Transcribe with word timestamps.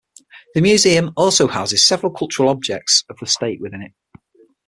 The 0.55 0.61
museum 0.61 1.11
also 1.15 1.47
houses 1.47 1.85
several 1.85 2.11
cultural 2.11 2.49
objects 2.49 3.03
of 3.07 3.17
the 3.19 3.27
state 3.27 3.61
within 3.61 3.83
it. 3.83 3.91